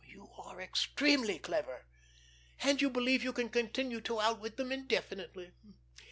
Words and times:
You 0.03 0.27
are 0.35 0.59
extremely 0.59 1.37
clever—and 1.37 2.81
you 2.81 2.89
believe 2.89 3.23
you 3.23 3.31
can 3.33 3.49
continue 3.49 4.01
to 4.01 4.19
outwit 4.19 4.57
them 4.57 4.71
indefinitely. 4.71 5.51